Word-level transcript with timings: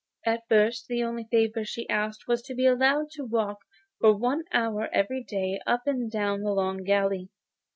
At 0.25 0.47
first 0.49 0.87
the 0.87 1.03
only 1.03 1.25
favour 1.29 1.63
she 1.63 1.87
asked 1.87 2.27
was 2.27 2.41
to 2.47 2.55
be 2.55 2.65
allowed 2.65 3.11
to 3.11 3.23
walk 3.23 3.59
for 3.99 4.17
one 4.17 4.45
hour 4.51 4.89
every 4.91 5.23
day 5.23 5.59
up 5.67 5.85
and 5.85 6.09
down 6.09 6.41
the 6.41 6.53
long 6.53 6.83
gallery. 6.83 7.29